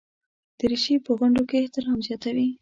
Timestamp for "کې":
1.49-1.57